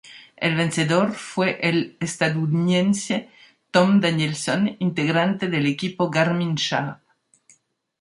El 0.35 0.55
vencedor 0.55 1.11
fue 1.13 1.59
el 1.61 1.95
estadounidense 1.99 3.29
Tom 3.69 3.99
Danielson, 4.01 4.75
integrante 4.79 5.47
del 5.47 5.67
equipo 5.67 6.09
Garmin 6.09 6.55
Sharp. 6.55 7.03